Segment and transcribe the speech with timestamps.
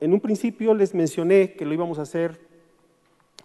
[0.00, 2.40] en un principio les mencioné que lo íbamos a hacer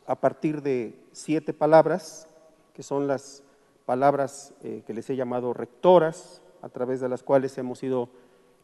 [0.05, 2.27] a partir de siete palabras,
[2.73, 3.43] que son las
[3.85, 8.09] palabras eh, que les he llamado rectoras, a través de las cuales hemos ido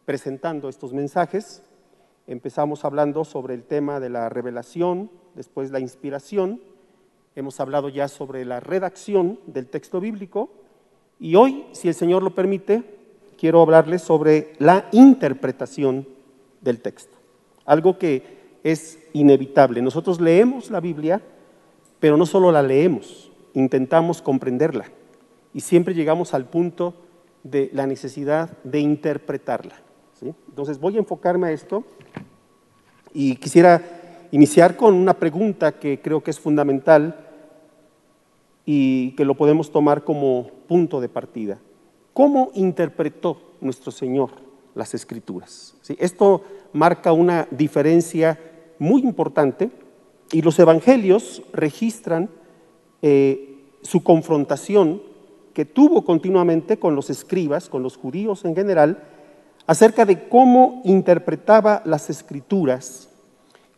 [0.05, 1.63] presentando estos mensajes.
[2.27, 6.61] Empezamos hablando sobre el tema de la revelación, después la inspiración,
[7.35, 10.49] hemos hablado ya sobre la redacción del texto bíblico.
[11.19, 12.83] Y hoy, si el Señor lo permite,
[13.37, 16.07] quiero hablarles sobre la interpretación
[16.61, 17.14] del texto,
[17.65, 19.81] algo que es inevitable.
[19.81, 21.21] Nosotros leemos la Biblia,
[21.99, 24.85] pero no solo la leemos, intentamos comprenderla
[25.53, 26.93] y siempre llegamos al punto
[27.43, 29.75] de la necesidad de interpretarla.
[30.49, 31.83] Entonces voy a enfocarme a esto
[33.13, 33.81] y quisiera
[34.31, 37.25] iniciar con una pregunta que creo que es fundamental
[38.65, 41.59] y que lo podemos tomar como punto de partida.
[42.13, 44.44] ¿Cómo interpretó nuestro Señor
[44.75, 45.75] las escrituras?
[45.97, 46.43] Esto
[46.73, 48.39] marca una diferencia
[48.77, 49.71] muy importante
[50.31, 52.29] y los evangelios registran
[53.01, 55.01] eh, su confrontación
[55.53, 59.03] que tuvo continuamente con los escribas, con los judíos en general,
[59.67, 63.09] acerca de cómo interpretaba las escrituras,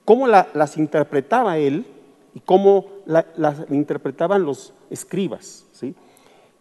[0.04, 1.86] cómo las interpretaba él
[2.34, 5.66] y cómo las interpretaban los escribas.
[5.72, 5.94] ¿sí?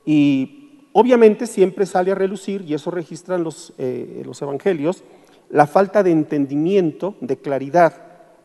[0.05, 0.66] Y
[0.98, 5.05] obviamente siempre sale a relucir, y eso registran los, eh, los evangelios,
[5.50, 7.92] la falta de entendimiento, de claridad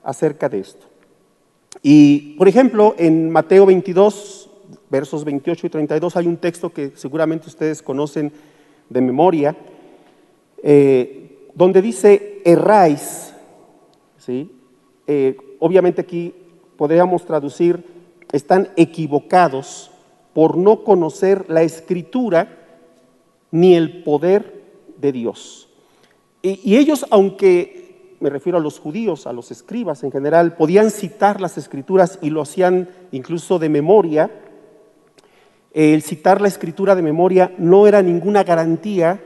[0.03, 0.85] acerca de esto.
[1.81, 4.49] Y, por ejemplo, en Mateo 22,
[4.89, 8.33] versos 28 y 32, hay un texto que seguramente ustedes conocen
[8.89, 9.55] de memoria,
[10.61, 13.33] eh, donde dice erráis,
[14.17, 14.52] ¿sí?
[15.07, 16.33] Eh, obviamente aquí
[16.75, 17.81] podríamos traducir,
[18.33, 19.91] están equivocados
[20.34, 22.58] por no conocer la escritura
[23.52, 24.64] ni el poder
[24.98, 25.70] de Dios.
[26.42, 31.42] Y, ellos, aunque me refiero a los judíos, a los escribas en general, podían citar
[31.42, 34.32] las escrituras y lo hacían incluso de memoria,
[35.74, 39.24] el citar la escritura de memoria no era ninguna garantía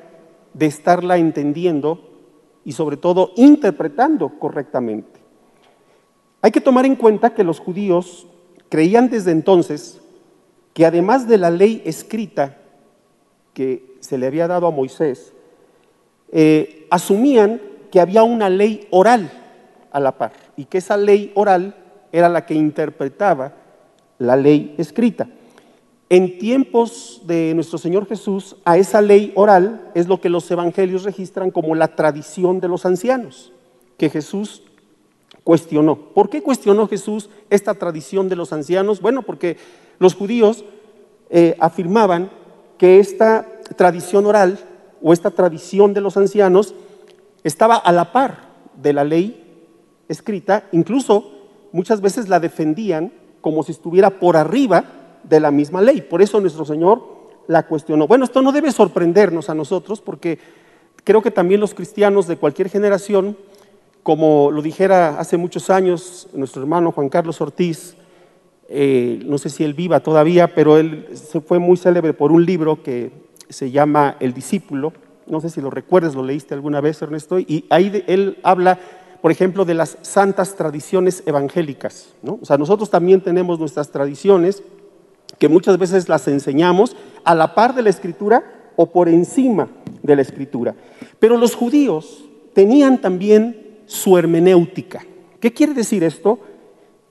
[0.54, 2.00] de estarla entendiendo
[2.64, 5.20] y sobre todo interpretando correctamente.
[6.42, 8.28] Hay que tomar en cuenta que los judíos
[8.70, 10.02] creían desde entonces
[10.76, 12.58] que además de la ley escrita
[13.54, 15.32] que se le había dado a Moisés,
[16.34, 19.32] eh, asumían que había una ley oral
[19.90, 21.78] a la par y que esa ley oral
[22.12, 23.54] era la que interpretaba
[24.20, 25.30] la ley escrita.
[26.10, 31.04] En tiempos de nuestro Señor Jesús, a esa ley oral es lo que los evangelios
[31.04, 33.54] registran como la tradición de los ancianos,
[33.98, 34.62] que Jesús
[35.46, 35.96] cuestionó.
[35.96, 39.00] ¿Por qué cuestionó Jesús esta tradición de los ancianos?
[39.00, 39.56] Bueno, porque
[40.00, 40.66] los judíos
[41.30, 42.30] eh, afirmaban
[42.78, 43.46] que esta
[43.78, 44.60] tradición oral
[45.02, 46.74] o esta tradición de los ancianos
[47.44, 48.50] estaba a la par
[48.82, 49.42] de la ley
[50.08, 51.32] escrita, incluso
[51.72, 53.12] muchas veces la defendían
[53.42, 54.84] como si estuviera por arriba
[55.24, 56.02] de la misma ley.
[56.02, 57.04] Por eso nuestro Señor
[57.48, 58.08] la cuestionó.
[58.08, 60.40] Bueno, esto no debe sorprendernos a nosotros porque
[61.04, 63.38] creo que también los cristianos de cualquier generación
[64.06, 67.96] como lo dijera hace muchos años nuestro hermano Juan Carlos Ortiz,
[68.68, 72.46] eh, no sé si él viva todavía, pero él se fue muy célebre por un
[72.46, 73.12] libro que
[73.50, 74.94] se llama El discípulo,
[75.28, 78.80] no sé si lo recuerdas, lo leíste alguna vez Ernesto, y ahí él habla,
[79.22, 82.14] por ejemplo, de las santas tradiciones evangélicas.
[82.24, 84.64] O sea, nosotros también tenemos nuestras tradiciones
[85.40, 88.44] que muchas veces las enseñamos a la par de la escritura
[88.76, 89.68] o por encima
[90.04, 90.76] de la escritura.
[91.20, 95.06] Pero los judíos tenían también su hermenéutica.
[95.40, 96.40] ¿Qué quiere decir esto?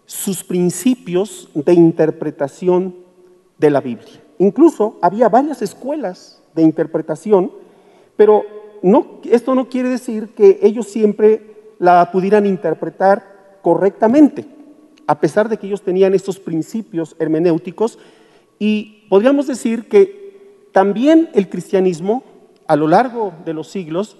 [0.06, 2.94] Sus principios de interpretación
[3.58, 4.20] de la Biblia.
[4.38, 7.50] Incluso había varias escuelas de interpretación,
[8.16, 8.44] pero
[9.24, 14.44] esto no quiere decir que ellos siempre la pudieran interpretar correctamente,
[15.06, 17.98] a pesar de que ellos tenían estos principios hermenéuticos.
[18.58, 22.24] Y podríamos decir que también el cristianismo,
[22.66, 24.16] a lo largo de los siglos,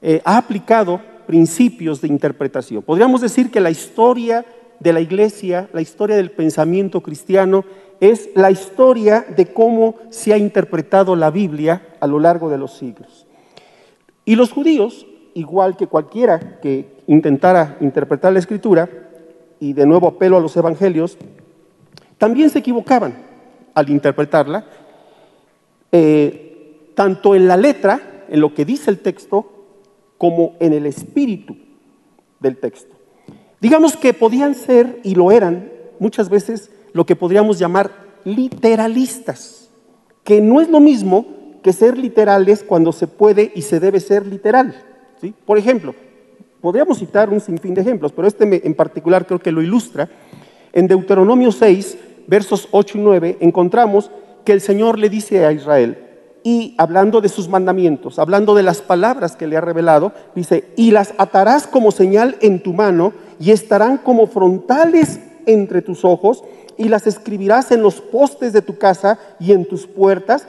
[0.00, 2.82] eh, ha aplicado principios de interpretación.
[2.82, 4.44] Podríamos decir que la historia
[4.80, 7.64] de la iglesia, la historia del pensamiento cristiano,
[8.00, 12.76] es la historia de cómo se ha interpretado la Biblia a lo largo de los
[12.76, 13.26] siglos.
[14.24, 18.88] Y los judíos, igual que cualquiera que intentara interpretar la escritura,
[19.60, 21.18] y de nuevo apelo a los evangelios,
[22.18, 23.14] también se equivocaban
[23.74, 24.64] al interpretarla,
[25.90, 29.50] eh, tanto en la letra, en lo que dice el texto,
[30.18, 31.56] como en el espíritu
[32.40, 32.97] del texto.
[33.60, 37.90] Digamos que podían ser, y lo eran muchas veces, lo que podríamos llamar
[38.24, 39.70] literalistas,
[40.24, 41.26] que no es lo mismo
[41.62, 44.84] que ser literales cuando se puede y se debe ser literal.
[45.44, 45.94] Por ejemplo,
[46.60, 50.08] Podríamos citar un sinfín de ejemplos, pero este en particular creo que lo ilustra.
[50.72, 54.10] En Deuteronomio 6, versos 8 y 9, encontramos
[54.44, 55.98] que el Señor le dice a Israel,
[56.42, 60.90] y hablando de sus mandamientos, hablando de las palabras que le ha revelado, dice, y
[60.90, 66.44] las atarás como señal en tu mano y estarán como frontales entre tus ojos
[66.76, 70.46] y las escribirás en los postes de tu casa y en tus puertas,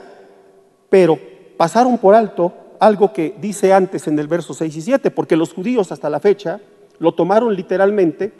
[0.88, 1.18] pero
[1.56, 5.52] pasaron por alto algo que dice antes en el verso 6 y 7, porque los
[5.52, 6.60] judíos hasta la fecha
[6.98, 8.32] lo tomaron literalmente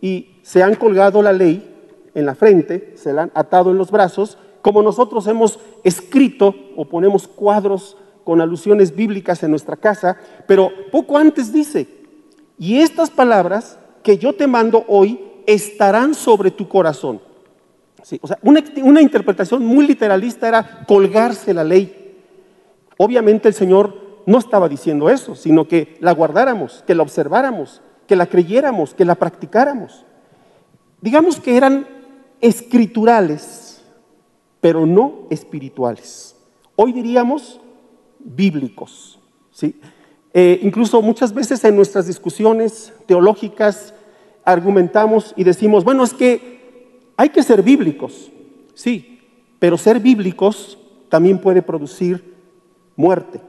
[0.00, 1.74] y se han colgado la ley
[2.14, 6.86] en la frente, se la han atado en los brazos, como nosotros hemos escrito o
[6.86, 10.16] ponemos cuadros con alusiones bíblicas en nuestra casa,
[10.48, 11.86] pero poco antes dice,
[12.58, 15.18] y estas palabras que yo te mando hoy
[15.48, 17.20] estarán sobre tu corazón.
[18.20, 22.14] o sea, una, una interpretación muy literalista era colgarse la ley.
[22.98, 28.14] Obviamente el Señor no estaba diciendo eso, sino que la guardáramos, que la observáramos, que
[28.14, 30.06] la creyéramos, que la practicáramos.
[31.00, 31.88] Digamos que eran
[32.40, 33.82] escriturales,
[34.60, 36.36] pero no espirituales.
[36.76, 37.60] Hoy diríamos
[38.20, 39.18] bíblicos.
[39.50, 39.80] ¿sí?
[40.38, 43.94] Eh, incluso muchas veces en nuestras discusiones teológicas
[44.44, 48.30] argumentamos y decimos, bueno, es que hay que ser bíblicos,
[48.74, 49.18] sí,
[49.58, 50.76] pero ser bíblicos
[51.08, 52.34] también puede producir
[52.96, 53.40] muerte.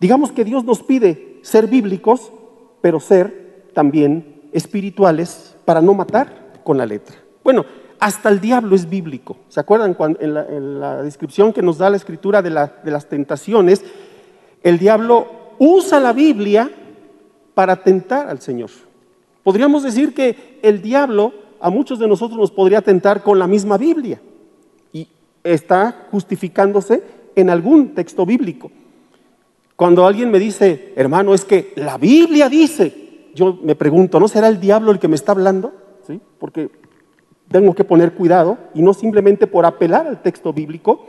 [0.00, 2.32] Digamos que Dios nos pide ser bíblicos,
[2.80, 7.14] pero ser también espirituales para no matar con la letra.
[7.44, 7.64] Bueno,
[8.00, 9.36] hasta el diablo es bíblico.
[9.48, 13.84] ¿Se acuerdan en, la, descripción que nos da la escritura de las tentaciones?
[14.64, 16.70] El diablo usa la Biblia
[17.54, 18.70] para tentar al Señor.
[19.44, 23.76] Podríamos decir que el diablo a muchos de nosotros nos podría tentar con la misma
[23.76, 24.20] Biblia
[24.90, 25.06] y
[25.44, 27.02] está justificándose
[27.36, 28.70] en algún texto bíblico.
[29.76, 34.48] Cuando alguien me dice, hermano, es que la Biblia dice, yo me pregunto, ¿no será
[34.48, 35.74] el diablo el que me está hablando?
[36.06, 36.20] ¿Sí?
[36.38, 36.70] Porque
[37.50, 41.06] tengo que poner cuidado y no simplemente por apelar al texto bíblico.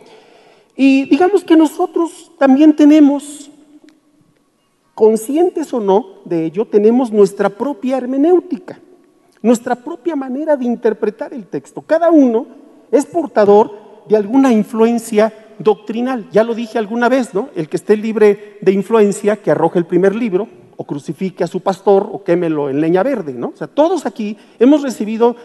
[0.76, 3.51] Y digamos que nosotros también tenemos
[5.02, 8.80] conscientes o no de ello, tenemos nuestra propia hermenéutica,
[9.42, 11.82] nuestra propia manera de interpretar el texto.
[11.82, 12.46] Cada uno
[12.92, 13.72] es portador
[14.08, 16.30] de alguna influencia doctrinal.
[16.32, 17.50] Ya lo dije alguna vez, ¿no?
[17.56, 21.62] El que esté libre de influencia, que arroje el primer libro, o crucifique a su
[21.62, 23.54] pastor, o quémelo en leña verde, ¿no?
[23.56, 25.36] O sea, todos aquí hemos recibido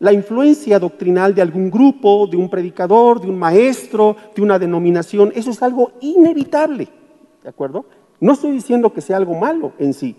[0.00, 5.32] la influencia doctrinal de algún grupo, de un predicador, de un maestro, de una denominación.
[5.34, 6.88] Eso es algo inevitable,
[7.42, 7.84] ¿de acuerdo?
[8.22, 10.14] No estoy diciendo que sea algo malo en sí,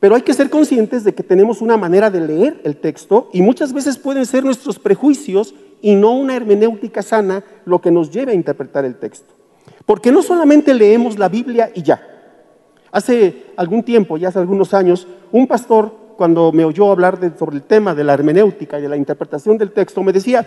[0.00, 3.42] pero hay que ser conscientes de que tenemos una manera de leer el texto y
[3.42, 8.32] muchas veces pueden ser nuestros prejuicios y no una hermenéutica sana lo que nos lleve
[8.32, 9.34] a interpretar el texto.
[9.84, 12.00] Porque no solamente leemos la Biblia y ya.
[12.90, 17.62] Hace algún tiempo, ya hace algunos años, un pastor, cuando me oyó hablar sobre el
[17.64, 20.46] tema de la hermenéutica y de la interpretación del texto, me decía,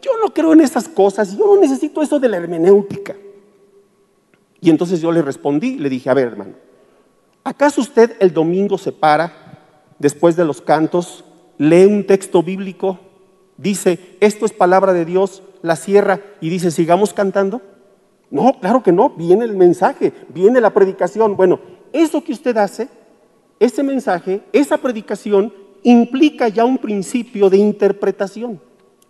[0.00, 3.14] yo no creo en esas cosas, yo no necesito eso de la hermenéutica.
[4.60, 6.54] Y entonces yo le respondí, le dije, a ver hermano,
[7.44, 11.24] ¿acaso usted el domingo se para después de los cantos,
[11.58, 12.98] lee un texto bíblico,
[13.56, 17.62] dice, esto es palabra de Dios, la cierra y dice, sigamos cantando?
[18.30, 21.36] No, claro que no, viene el mensaje, viene la predicación.
[21.36, 21.60] Bueno,
[21.92, 22.88] eso que usted hace,
[23.58, 25.52] ese mensaje, esa predicación,
[25.82, 28.60] implica ya un principio de interpretación.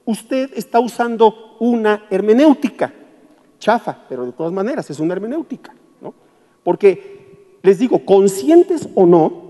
[0.05, 2.95] Usted está usando una hermenéutica
[3.59, 6.15] chafa, pero de todas maneras es una hermenéutica, ¿no?
[6.63, 9.49] Porque, les digo, conscientes o no,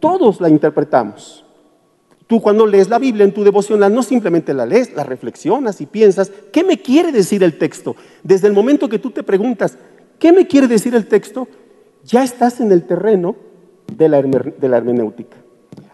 [0.00, 1.44] todos la interpretamos.
[2.26, 5.86] Tú cuando lees la Biblia en tu devocional no simplemente la lees, la reflexionas y
[5.86, 7.96] piensas, ¿qué me quiere decir el texto?
[8.22, 9.78] Desde el momento que tú te preguntas,
[10.18, 11.48] ¿qué me quiere decir el texto?
[12.04, 13.34] Ya estás en el terreno
[13.96, 15.38] de la, de la hermenéutica.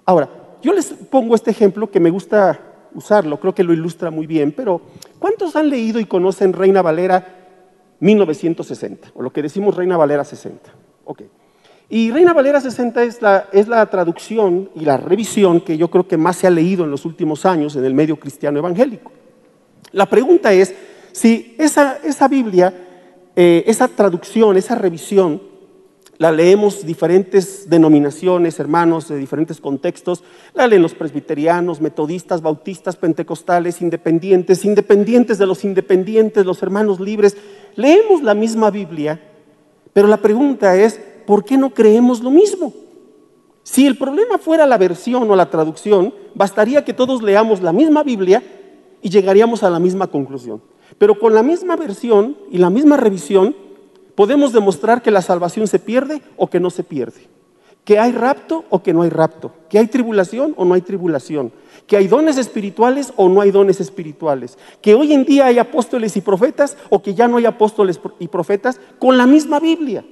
[0.05, 0.29] Ahora,
[0.61, 2.61] yo les pongo este ejemplo que me gusta
[2.95, 4.81] usarlo, creo que lo ilustra muy bien, pero
[5.19, 7.44] ¿cuántos han leído y conocen Reina Valera
[8.05, 10.71] 1960, o lo que decimos Reina Valera 60.
[11.07, 11.29] Okay.
[11.89, 16.07] Y Reina Valera 60 es la, es la traducción y la revisión que yo creo
[16.07, 19.11] que más se ha leído en los últimos años en el medio cristiano evangélico.
[19.93, 20.75] La pregunta es
[21.13, 22.75] si esa, esa Biblia,
[23.37, 25.41] eh, esa traducción, esa revisión,
[26.19, 30.23] la leemos diferentes denominaciones, hermanos de diferentes contextos,
[30.55, 37.37] la leen los presbiterianos, metodistas, bautistas, pentecostales, independientes, independientes de los independientes, los hermanos libres.
[37.75, 39.21] Leemos la misma Biblia,
[39.93, 42.73] pero la pregunta es, ¿por qué no creemos lo mismo?
[43.65, 48.03] Si el problema fuera la versión o la traducción, bastaría que todos leamos la misma
[48.03, 48.43] Biblia
[49.03, 50.63] y llegaríamos a la misma conclusión.
[50.99, 53.57] Pero con la misma versión y la misma revisión,
[54.15, 57.29] podemos demostrar que la salvación se pierde o que no se pierde.
[57.85, 61.53] que hay rapto o que no hay rapto, que hay tribulación o no hay tribulación,
[61.87, 66.17] que hay dones espirituales o no hay dones espirituales, que hoy en día hay apóstoles
[66.17, 70.05] y profetas o que ya no hay apóstoles y profetas con la misma Biblia.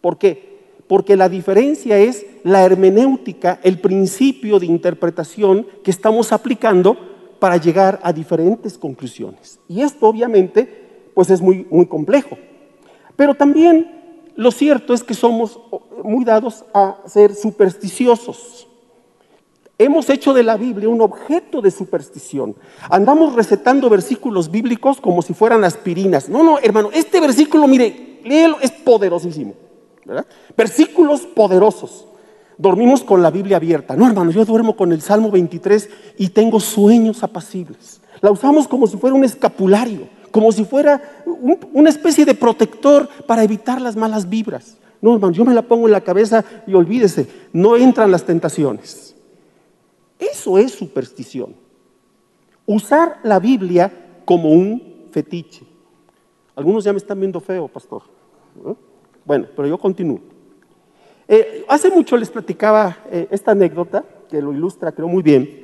[0.00, 0.52] ¿Por qué?
[0.88, 6.96] Porque la diferencia es la hermenéutica, el principio de interpretación que estamos aplicando
[7.38, 9.58] para llegar a diferentes conclusiones.
[9.68, 12.38] Y esto obviamente pues es muy, muy complejo.
[13.16, 14.02] Pero también
[14.36, 15.60] lo cierto es que somos
[16.02, 18.66] muy dados a ser supersticiosos.
[19.78, 22.54] Hemos hecho de la Biblia un objeto de superstición.
[22.88, 26.28] Andamos recetando versículos bíblicos como si fueran aspirinas.
[26.28, 29.54] No, no, hermano, este versículo, mire, léelo, es poderosísimo.
[30.56, 32.06] Versículos poderosos.
[32.58, 33.96] Dormimos con la Biblia abierta.
[33.96, 35.88] No, hermano, yo duermo con el Salmo 23
[36.18, 38.00] y tengo sueños apacibles.
[38.20, 41.22] La usamos como si fuera un escapulario como si fuera
[41.72, 44.78] una especie de protector para evitar las malas vibras.
[45.00, 49.14] No, hermano, yo me la pongo en la cabeza y olvídese, no entran las tentaciones.
[50.18, 51.54] Eso es superstición.
[52.66, 53.92] Usar la Biblia
[54.24, 55.66] como un fetiche.
[56.54, 58.02] Algunos ya me están viendo feo, pastor.
[59.24, 60.20] Bueno, pero yo continúo.
[61.28, 65.61] Eh, hace mucho les platicaba eh, esta anécdota que lo ilustra, creo, muy bien.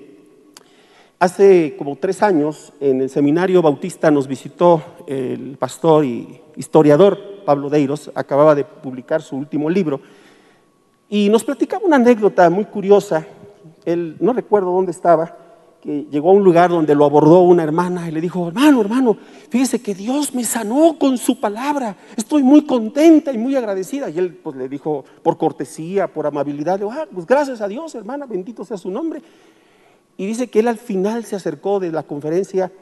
[1.21, 7.69] Hace como tres años en el seminario bautista nos visitó el pastor y historiador Pablo
[7.69, 10.01] Deiros, acababa de publicar su último libro,
[11.09, 13.27] y nos platicaba una anécdota muy curiosa.
[13.85, 15.37] Él, no recuerdo dónde estaba,
[15.81, 19.17] que llegó a un lugar donde lo abordó una hermana y le dijo, hermano, hermano,
[19.49, 24.09] fíjese que Dios me sanó con su palabra, estoy muy contenta y muy agradecida.
[24.09, 28.25] Y él pues le dijo, por cortesía, por amabilidad, ah, pues gracias a Dios, hermana,
[28.25, 29.21] bendito sea su nombre.
[30.19, 32.73] Y dice que él al final se acercó de la conferencia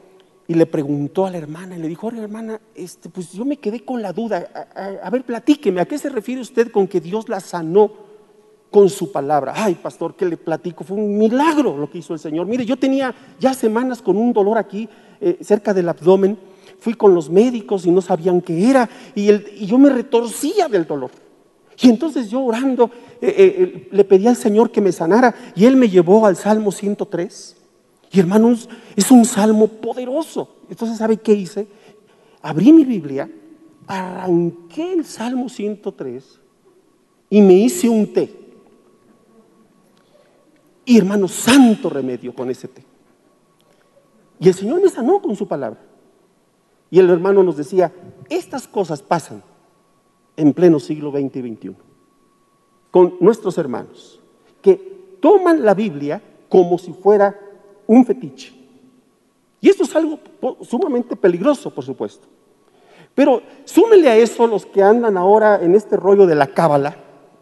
[0.47, 3.85] y le preguntó a la hermana y le dijo, hermana, este, pues yo me quedé
[3.85, 4.67] con la duda.
[5.03, 7.91] A, ver, platíqueme, ¿a qué se refiere usted con que Dios la sanó
[8.71, 9.53] con su palabra?
[9.55, 10.83] Ay, pastor, ¿qué le platico?
[10.83, 12.47] Fue un milagro lo que hizo el Señor.
[12.47, 14.89] Mire, yo tenía ya semanas con un dolor aquí
[15.21, 16.39] eh, cerca del abdomen.
[16.79, 20.87] Fui con los médicos y no sabían qué era y, y yo me retorcía del
[20.87, 21.11] dolor.
[21.79, 22.89] Y entonces yo orando
[23.21, 26.71] eh, eh, le pedí al Señor que me sanara y Él me llevó al Salmo
[26.71, 27.55] 103.
[28.11, 30.55] Y hermanos, es un salmo poderoso.
[30.69, 31.67] Entonces, ¿sabe qué hice?
[32.41, 33.29] Abrí mi Biblia,
[33.85, 36.39] arranqué el Salmo 103
[37.29, 38.33] y me hice un té.
[40.85, 42.83] Y hermano, santo remedio con ese té.
[44.39, 45.81] Y el Señor me sanó con su palabra.
[46.89, 47.91] Y el hermano nos decía,
[48.29, 49.43] estas cosas pasan
[50.37, 51.75] en pleno siglo XX y XXI,
[52.91, 54.21] con nuestros hermanos,
[54.61, 57.37] que toman la Biblia como si fuera
[57.87, 58.53] un fetiche.
[59.59, 60.19] Y esto es algo
[60.61, 62.27] sumamente peligroso, por supuesto.
[63.15, 66.97] Pero súmele a eso los que andan ahora en este rollo de la cábala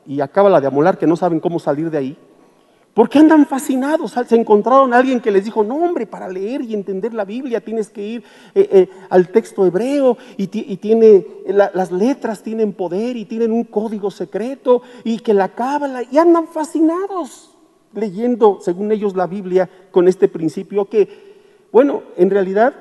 [0.06, 2.18] y a cábala de amolar que no saben cómo salir de ahí.
[2.96, 4.16] Porque andan fascinados.
[4.26, 7.60] Se encontraron a alguien que les dijo, no hombre, para leer y entender la Biblia
[7.60, 8.24] tienes que ir
[8.56, 14.10] eh, eh, al texto hebreo y, tiene, las letras tienen poder y tienen un código
[14.10, 17.52] secreto y que la cábala, y andan fascinados
[17.94, 21.10] leyendo, según ellos, la Biblia con este principio que,
[21.74, 22.74] bueno, en realidad,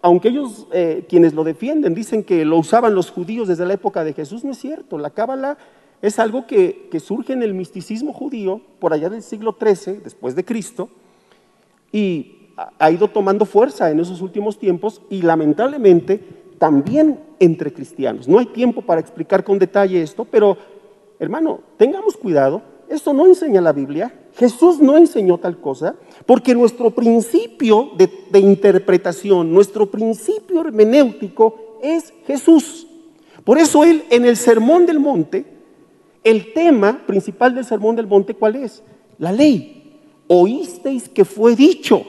[0.00, 4.04] aunque ellos, eh, quienes lo defienden, dicen que lo usaban los judíos desde la época
[4.04, 4.96] de Jesús, no es cierto.
[4.96, 5.58] La cábala
[6.02, 10.44] es algo que, surge en el misticismo judío por allá del siglo XIII, después de
[10.44, 10.88] Cristo,
[11.92, 16.20] y ha ido tomando fuerza en esos últimos tiempos y lamentablemente
[16.58, 18.28] también entre cristianos.
[18.28, 20.56] No hay tiempo para explicar con detalle esto, pero
[21.18, 26.90] hermano, tengamos cuidado, esto no enseña la Biblia, Jesús no enseñó tal cosa, porque nuestro
[26.90, 32.86] principio de, de interpretación, nuestro principio hermenéutico es Jesús.
[33.44, 35.49] Por eso él en el Sermón del Monte,
[36.24, 38.82] el tema principal del Sermón del Monte, ¿cuál es?
[39.18, 39.98] La ley.
[40.26, 42.04] Oísteis que fue dicho,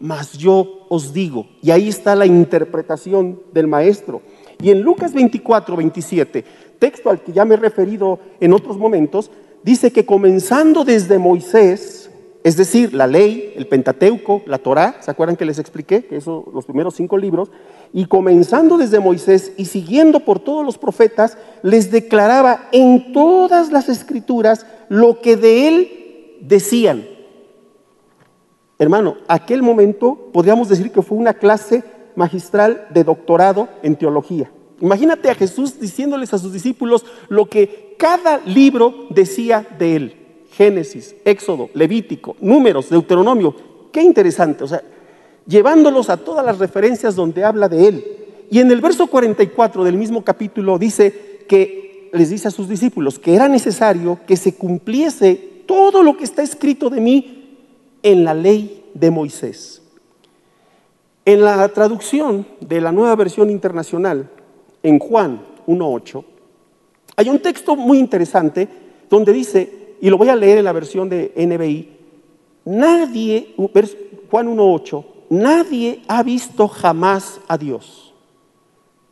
[0.00, 1.46] mas yo os digo.
[1.62, 4.20] Y ahí está la interpretación del maestro.
[4.60, 6.44] Y en Lucas 24, 27,
[6.78, 9.30] texto al que ya me he referido en otros momentos,
[9.62, 12.10] dice que comenzando desde Moisés,
[12.44, 16.04] es decir, la ley, el Pentateuco, la Torá, ¿se acuerdan que les expliqué?
[16.04, 17.50] Que eso, los primeros cinco libros,
[17.92, 23.88] y comenzando desde Moisés y siguiendo por todos los profetas, les declaraba en todas las
[23.88, 27.06] escrituras lo que de él decían.
[28.78, 31.84] Hermano, aquel momento podríamos decir que fue una clase
[32.16, 34.50] magistral de doctorado en teología.
[34.80, 40.21] Imagínate a Jesús diciéndoles a sus discípulos lo que cada libro decía de él.
[40.52, 43.54] Génesis, Éxodo, Levítico, Números, Deuteronomio.
[43.90, 44.64] Qué interesante.
[44.64, 44.82] O sea,
[45.46, 48.04] llevándolos a todas las referencias donde habla de él.
[48.50, 53.18] Y en el verso 44 del mismo capítulo dice que les dice a sus discípulos
[53.18, 57.56] que era necesario que se cumpliese todo lo que está escrito de mí
[58.02, 59.82] en la ley de Moisés.
[61.24, 64.28] En la traducción de la nueva versión internacional,
[64.82, 66.24] en Juan 1.8,
[67.16, 68.68] hay un texto muy interesante
[69.08, 71.88] donde dice, y lo voy a leer en la versión de NBI,
[72.64, 78.12] nadie, Juan 1.8, nadie ha visto jamás a Dios,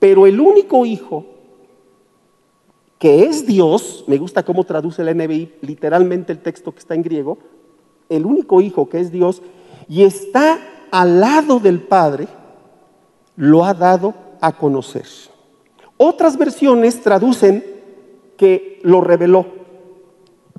[0.00, 1.26] pero el único Hijo
[2.98, 7.04] que es Dios, me gusta cómo traduce la NBI literalmente el texto que está en
[7.04, 7.38] griego,
[8.08, 9.42] el único Hijo que es Dios
[9.88, 10.58] y está
[10.90, 12.26] al lado del Padre,
[13.36, 15.06] lo ha dado a conocer.
[15.96, 17.64] Otras versiones traducen
[18.36, 19.59] que lo reveló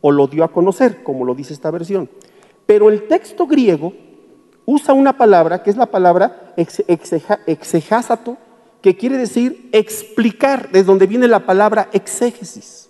[0.02, 2.10] o lo dio a conocer, como lo dice esta versión.
[2.66, 3.94] Pero el texto griego
[4.66, 8.38] usa una palabra que es la palabra exegásato,
[8.82, 12.90] que quiere decir explicar, desde donde viene la palabra exégesis.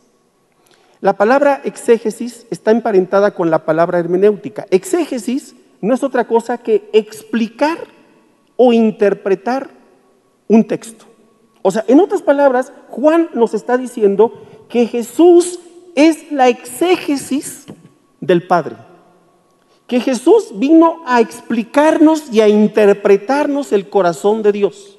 [1.01, 4.68] La palabra exégesis está emparentada con la palabra hermenéutica.
[4.70, 7.80] Exégesis no es otra cosa que explicar
[8.56, 9.70] o interpretar
[10.48, 11.06] un texto.
[11.63, 14.34] O sea, en otras palabras, Juan nos está diciendo
[14.70, 15.60] que Jesús
[15.96, 17.66] es la exégesis
[18.20, 18.76] del Padre.
[19.88, 24.98] Que Jesús vino a explicarnos y a interpretarnos el corazón de Dios.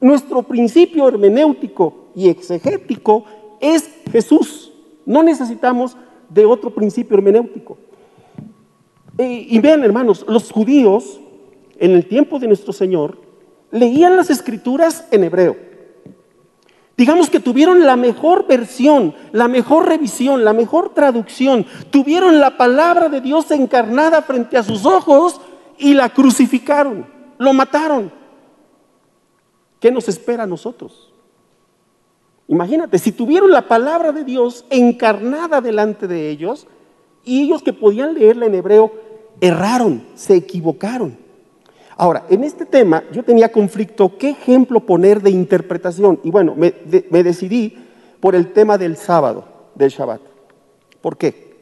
[0.00, 3.24] nuestro principio hermenéutico y exegético
[3.60, 4.72] es Jesús.
[5.06, 5.96] No necesitamos
[6.28, 7.78] de otro principio hermenéutico.
[9.18, 11.20] Y, vean, hermanos, los judíos
[11.78, 13.18] en el tiempo de nuestro Señor
[13.70, 15.71] leían las escrituras en hebreo.
[16.96, 21.66] Digamos que tuvieron la mejor versión, la mejor revisión, la mejor traducción.
[21.90, 25.40] Tuvieron la palabra de Dios encarnada frente a sus ojos
[25.78, 27.06] y la crucificaron,
[27.38, 28.12] lo mataron.
[29.80, 31.12] ¿Qué nos espera a nosotros?
[32.46, 36.66] Imagínate, si tuvieron la palabra de Dios encarnada delante de ellos
[37.24, 38.92] y ellos que podían leerla en hebreo,
[39.40, 41.16] erraron, se equivocaron.
[42.02, 46.18] Ahora, en este tema yo tenía conflicto, ¿qué ejemplo poner de interpretación?
[46.24, 46.72] Y bueno, me,
[47.22, 47.78] decidí
[48.18, 49.44] por el tema del sábado,
[49.76, 50.20] del Shabbat.
[51.00, 51.54] ¿Por qué?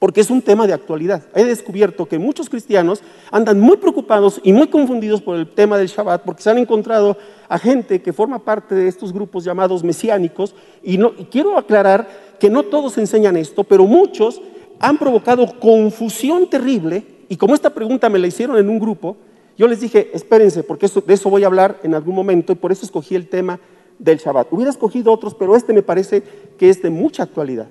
[0.00, 1.22] Porque es un tema de actualidad.
[1.32, 5.86] He descubierto que muchos cristianos andan muy preocupados y muy confundidos por el tema del
[5.86, 7.16] Shabbat porque se han encontrado
[7.48, 12.50] a gente que forma parte de estos grupos llamados mesiánicos y, y quiero aclarar que
[12.50, 14.42] no todos enseñan esto, pero muchos
[14.80, 19.16] han provocado confusión terrible y como esta pregunta me la hicieron en un grupo,
[19.58, 22.70] yo les dije, espérense, porque de eso voy a hablar en algún momento y por
[22.70, 23.58] eso escogí el tema
[23.98, 24.52] del Shabbat.
[24.52, 26.22] Hubiera escogido otros, pero este me parece
[26.56, 27.66] que es de mucha actualidad.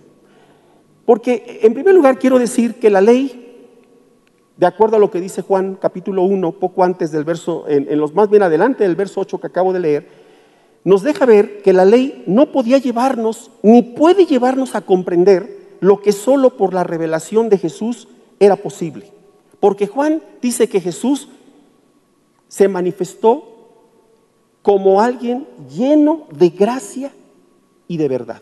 [1.06, 3.70] Porque en primer lugar quiero decir que la ley,
[4.58, 8.00] de acuerdo a lo que dice Juan capítulo 1, poco antes del verso, en, en
[8.00, 10.08] los más bien adelante del verso 8 que acabo de leer,
[10.84, 16.02] nos deja ver que la ley no podía llevarnos, ni puede llevarnos a comprender lo
[16.02, 18.10] que solo por la revelación de Jesús
[18.42, 19.10] era posible.
[19.62, 21.30] Porque Juan dice que Jesús
[22.48, 23.44] se manifestó
[24.62, 27.12] como alguien lleno de gracia
[27.88, 28.42] y de verdad.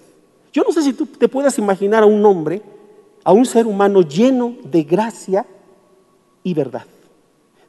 [0.52, 2.62] Yo no sé si tú te puedas imaginar a un hombre,
[3.24, 5.46] a un ser humano lleno de gracia
[6.44, 6.86] y verdad.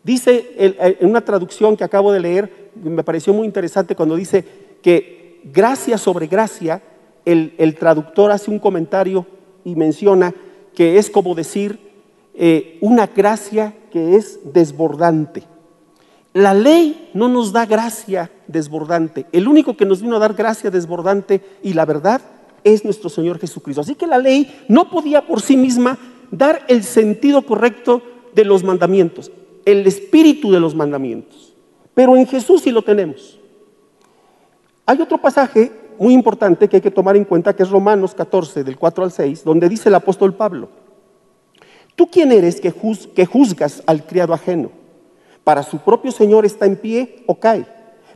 [0.02, 4.44] Dice en una traducción que acabo de leer, me pareció muy interesante cuando dice
[4.80, 6.80] que gracia sobre gracia,
[7.24, 9.26] el, traductor hace un comentario
[9.64, 10.32] y menciona
[10.74, 11.78] que es como decir
[12.34, 15.42] eh, una gracia que es desbordante.
[16.36, 19.24] La ley no nos da gracia desbordante.
[19.32, 22.20] El único que nos vino a dar gracia desbordante y la verdad
[22.62, 23.80] es nuestro Señor Jesucristo.
[23.80, 25.96] Así que la ley no podía por sí misma
[26.30, 28.02] dar el sentido correcto
[28.34, 29.32] de los mandamientos,
[29.64, 31.54] el espíritu de los mandamientos.
[31.94, 33.40] Pero en Jesús sí lo tenemos.
[34.84, 38.62] Hay otro pasaje muy importante que hay que tomar en cuenta, que es Romanos 14,
[38.62, 40.68] del 4 al 6, donde dice el apóstol Pablo,
[41.94, 42.72] ¿tú quién eres que,
[43.24, 44.84] juzgas al criado ajeno?
[45.46, 47.64] Para su propio Señor está en pie o cae,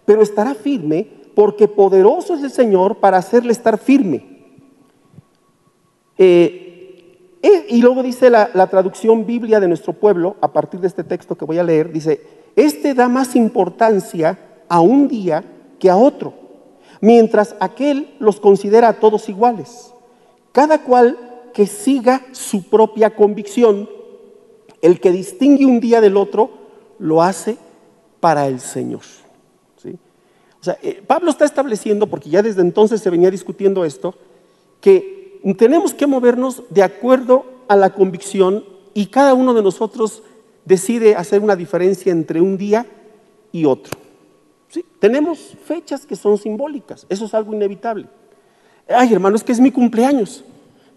[0.04, 4.26] pero estará firme porque poderoso es el Señor para hacerle estar firme.
[6.18, 10.88] Eh, eh, y luego dice la, la traducción Biblia de nuestro pueblo, a partir de
[10.88, 12.20] este texto que voy a leer, dice,
[12.56, 15.44] este da más importancia a un día
[15.78, 16.34] que a otro
[17.00, 19.94] mientras aquel los considera a todos iguales.
[20.50, 21.16] Cada cual
[21.54, 23.88] que siga su propia convicción,
[24.82, 26.59] el que distingue un día del otro,
[27.00, 27.56] lo hace
[28.20, 29.02] para el Señor.
[29.82, 29.98] ¿sí?
[30.60, 34.14] O sea, eh, Pablo está estableciendo, porque ya desde entonces se venía discutiendo esto,
[34.80, 40.22] que tenemos que movernos de acuerdo a la convicción y cada uno de nosotros
[40.64, 42.86] decide hacer una diferencia entre un día
[43.52, 43.98] y otro.
[44.98, 48.06] Tenemos fechas que son simbólicas, eso es algo inevitable.
[48.88, 50.44] Ay, hermano, es que es mi cumpleaños.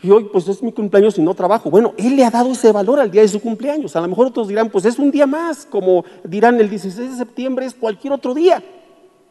[0.04, 1.70] Y hoy, pues es mi cumpleaños y no trabajo.
[1.70, 3.96] Bueno, Él le ha dado ese valor al día de su cumpleaños.
[3.96, 7.18] A lo mejor otros dirán, pues es un día más, como dirán el 16 de
[7.18, 8.62] septiembre es cualquier otro día.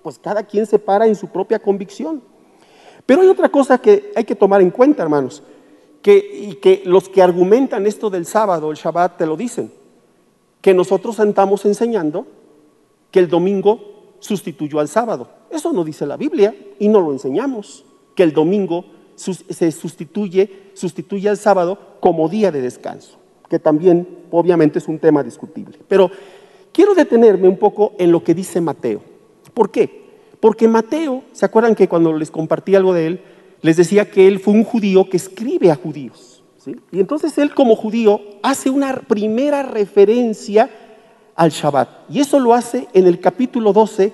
[0.03, 2.23] Pues cada quien se para en su propia convicción.
[3.05, 5.43] Pero hay otra cosa que hay que tomar en cuenta, hermanos,
[6.01, 9.71] que, y que los que argumentan esto del sábado, el Shabbat, te lo dicen,
[10.63, 12.27] que nosotros estamos enseñando
[13.11, 15.29] que el domingo sustituyó al sábado.
[15.51, 18.87] Eso no dice la Biblia y no lo enseñamos, que el domingo
[19.23, 25.23] se sustituye, sustituye al sábado como día de descanso, que también obviamente es un tema
[25.23, 25.79] discutible.
[25.89, 26.11] Pero
[26.73, 29.03] quiero detenerme un poco en lo que dice Mateo.
[29.55, 30.03] ¿Por qué?
[30.41, 33.21] Porque Mateo, ¿se acuerdan que cuando les compartí algo de él,
[33.61, 36.43] les decía que él fue un judío que escribe a judíos?
[36.91, 40.71] Y entonces él como judío hace una primera referencia
[41.35, 41.89] al Shabbat.
[42.09, 44.13] Y eso lo hace en el capítulo 12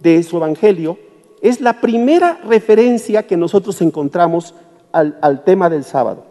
[0.00, 0.98] de su Evangelio,
[1.42, 4.54] es la primera referencia que nosotros encontramos
[4.92, 6.26] al, tema del sábado.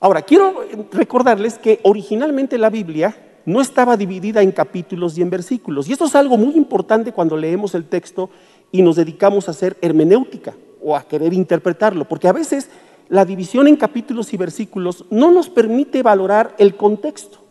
[0.00, 5.88] Ahora, quiero recordarles que originalmente la Biblia no estaba dividida en capítulos y en versículos.
[5.88, 8.28] Y esto es algo muy importante cuando leemos el texto
[8.72, 12.68] y nos dedicamos a hacer hermenéutica o a querer interpretarlo, porque a veces
[13.08, 17.45] la división en capítulos y versículos no nos permite valorar el contexto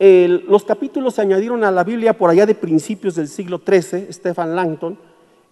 [0.00, 4.56] los capítulos se añadieron a la Biblia por allá de principios del siglo XIII, Stephen
[4.56, 4.96] Langton,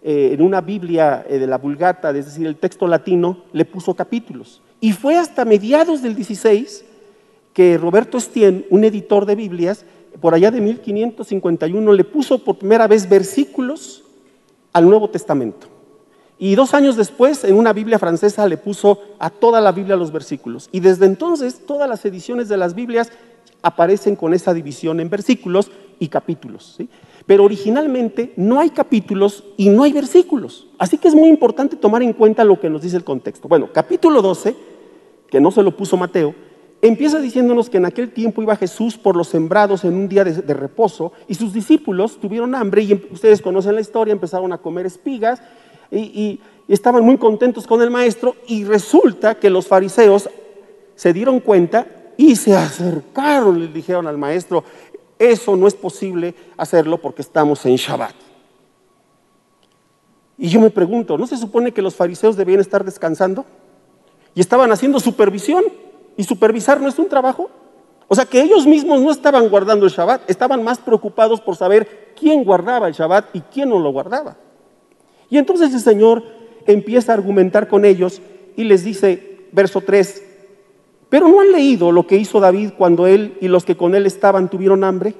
[0.01, 3.93] eh, en una Biblia eh, de la Vulgata, es decir, el texto latino, le puso
[3.93, 4.61] capítulos.
[4.79, 6.67] Y fue hasta mediados del XVI
[7.53, 9.85] que Roberto Estienne, un editor de Biblias,
[10.21, 14.05] por allá de 1551, le puso por primera vez versículos
[14.71, 15.67] al Nuevo Testamento.
[16.37, 20.13] Y dos años después, en una Biblia francesa, le puso a toda la Biblia los
[20.13, 20.69] versículos.
[20.71, 23.11] Y desde entonces, todas las ediciones de las Biblias
[23.61, 26.77] aparecen con esa división en versículos y capítulos.
[27.25, 30.67] Pero originalmente no hay capítulos y no hay versículos.
[30.77, 33.47] Así que es muy importante tomar en cuenta lo que nos dice el contexto.
[33.47, 34.55] Bueno, capítulo 12,
[35.29, 36.33] que no se lo puso Mateo,
[36.81, 40.53] empieza diciéndonos que en aquel tiempo iba Jesús por los sembrados en un día de,
[40.53, 44.85] reposo y sus discípulos tuvieron hambre y em, ustedes conocen la historia, empezaron a comer
[44.85, 45.41] espigas
[45.91, 50.29] y estaban muy contentos con el maestro y resulta que los fariseos
[50.95, 51.87] se dieron cuenta
[52.19, 54.65] y se acercaron, le dijeron al maestro,
[55.17, 58.13] eso no es posible hacerlo porque estamos en Shabbat.
[60.37, 63.45] Y yo me pregunto, ¿no se supone que los fariseos debían estar descansando?
[64.35, 65.63] Y estaban haciendo supervisión.
[66.17, 67.49] ¿Y supervisar no es un trabajo?
[68.09, 72.13] O sea que ellos mismos no estaban guardando el Shabbat, estaban más preocupados por saber
[72.19, 74.35] quién guardaba el Shabbat y quién no lo guardaba.
[75.29, 76.21] Y entonces el Señor
[76.67, 78.21] empieza a argumentar con ellos
[78.57, 80.28] y les dice, verso 3,
[81.09, 84.05] pero ¿no han leído lo que hizo David cuando él y los que con él
[84.05, 85.15] estaban tuvieron hambre?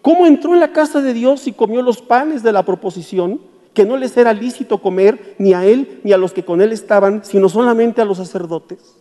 [0.00, 3.40] ¿Cómo entró en la casa de Dios y comió los panes de la proposición?
[3.74, 6.72] Que no les era lícito comer ni a él ni a los que con él
[6.72, 8.96] estaban, sino solamente a los sacerdotes.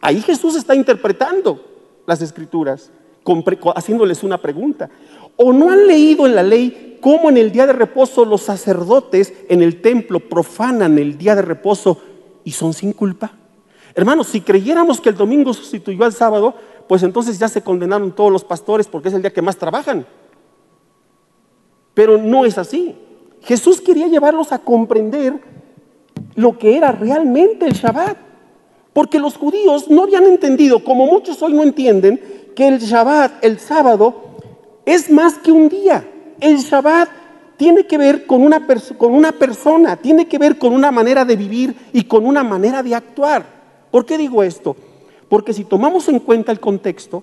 [0.00, 1.62] Ahí Jesús está interpretando
[2.06, 2.90] las escrituras,
[3.74, 4.88] haciéndoles una pregunta.
[5.36, 9.34] ¿O no han leído en la ley cómo en el día de reposo los sacerdotes
[9.48, 11.98] en el templo profanan el día de reposo
[12.44, 13.32] y son sin culpa?
[13.94, 16.54] Hermanos, si creyéramos que el domingo sustituyó al sábado,
[16.88, 20.06] pues entonces ya se condenaron todos los pastores porque es el día que más trabajan.
[21.94, 22.96] Pero no es así.
[23.42, 25.40] Jesús quería llevarlos a comprender
[26.34, 28.16] lo que era realmente el Shabbat.
[28.92, 32.20] Porque los judíos no habían entendido, como muchos hoy no entienden,
[32.54, 34.14] que el Shabbat, el sábado,
[34.84, 36.08] es más que un día.
[36.40, 37.08] El Shabbat
[37.56, 38.66] tiene que ver con una,
[38.98, 42.82] con una persona, tiene que ver con una manera de vivir y con una manera
[42.82, 43.53] de actuar.
[43.94, 44.74] ¿Por qué digo esto?
[45.28, 47.22] Porque si tomamos en cuenta el contexto,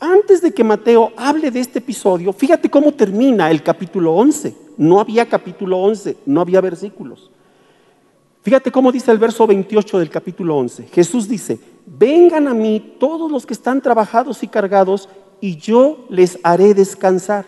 [0.00, 4.52] antes de que Mateo hable de este episodio, fíjate cómo termina el capítulo 11.
[4.78, 7.30] No había capítulo 11, no había versículos.
[8.42, 10.88] Fíjate cómo dice el verso 28 del capítulo 11.
[10.92, 15.08] Jesús dice, vengan a mí todos los que están trabajados y cargados,
[15.40, 17.46] y yo les haré descansar.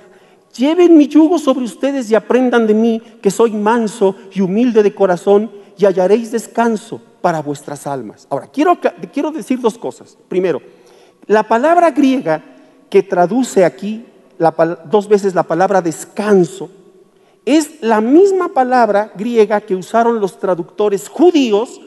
[0.56, 4.94] Lleven mi yugo sobre ustedes y aprendan de mí, que soy manso y humilde de
[4.94, 8.26] corazón, y hallaréis descanso para vuestras almas.
[8.28, 8.78] Ahora, quiero,
[9.12, 10.18] quiero decir dos cosas.
[10.28, 10.60] Primero,
[11.26, 12.44] la palabra griega
[12.90, 14.04] que traduce aquí
[14.90, 16.70] dos veces la palabra descanso
[17.46, 21.80] es la misma palabra griega que usaron los traductores judíos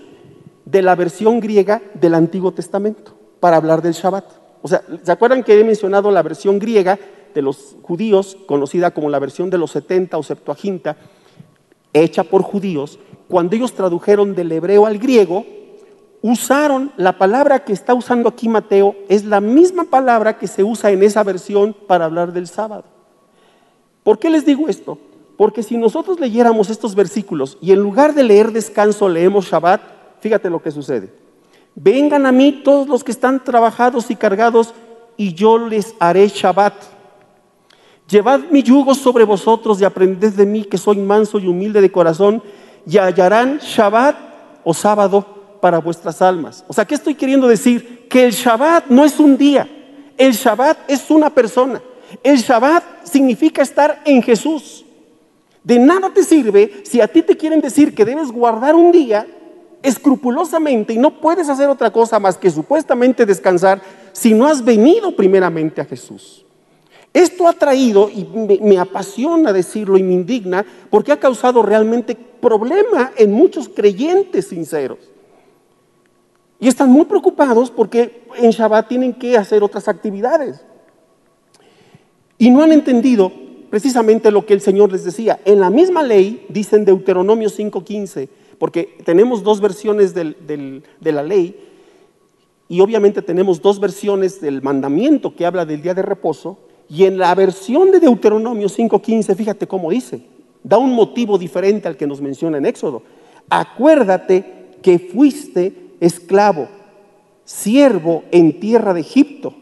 [0.66, 4.26] de la versión griega del Antiguo Testamento para hablar del Shabbat.
[4.64, 6.98] O sea, ¿se acuerdan que he mencionado la versión griega
[7.36, 10.98] de los judíos, conocida como la versión de los 70 o Septuaginta,
[11.94, 12.98] hecha por judíos?
[13.28, 15.46] Cuando ellos tradujeron del hebreo al griego,
[16.22, 20.92] usaron la palabra que está usando aquí Mateo, es la misma palabra que se usa
[20.92, 22.86] en esa versión para hablar del sábado.
[24.04, 24.98] ¿Por qué les digo esto?
[25.38, 29.82] Porque si nosotros leyéramos estos versículos y en lugar de leer descanso leemos Shabbat,
[30.22, 31.12] fíjate lo que sucede.
[31.76, 34.74] Vengan a mí todos los que están trabajados y cargados
[35.18, 36.74] y yo les haré Shabbat.
[38.10, 41.92] Llevad mi yugo sobre vosotros y aprended de mí que soy manso y humilde de
[41.92, 42.44] corazón
[42.86, 44.16] y hallarán Shabbat
[44.64, 45.26] o sábado
[45.62, 46.64] para vuestras almas.
[46.68, 48.08] O sea, ¿qué estoy queriendo decir?
[48.10, 49.68] Que el Shabbat no es un día,
[50.18, 51.82] el Shabbat es una persona.
[52.22, 54.86] El Shabbat significa estar en Jesús.
[55.64, 59.26] De nada te sirve si a ti te quieren decir que debes guardar un día
[59.82, 65.16] escrupulosamente y no puedes hacer otra cosa más que supuestamente descansar si no has venido
[65.16, 66.43] primeramente a Jesús.
[67.14, 68.26] Esto ha traído, y
[68.62, 74.98] me, apasiona decirlo y me indigna, porque ha causado realmente problema en muchos creyentes sinceros.
[76.60, 80.66] Y están muy preocupados porque en Shabbat tienen que hacer otras actividades.
[82.38, 83.32] Y no han entendido
[83.70, 85.40] precisamente lo que el Señor les decía.
[85.46, 91.56] En la misma ley, dicen Deuteronomio 5.15, porque tenemos dos versiones de la ley
[92.70, 96.58] y obviamente tenemos dos versiones del mandamiento que habla del día de reposo.
[96.94, 100.22] Y en la versión de Deuteronomio 5.15, fíjate cómo dice,
[100.62, 103.02] da un motivo diferente al que nos menciona en Éxodo.
[103.50, 106.68] Acuérdate que fuiste esclavo,
[107.46, 109.56] siervo en tierra de Egipto